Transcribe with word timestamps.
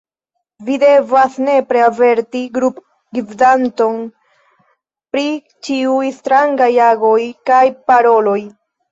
Vi 0.67 0.75
devas 0.83 1.33
nepre 1.47 1.81
averti 1.87 2.39
grupgvidanton 2.55 3.99
pri 5.15 5.25
ĉiuj 5.67 6.07
strangaj 6.15 6.71
agoj 6.87 7.19
kaj 7.51 7.61
paroloj. 7.93 8.39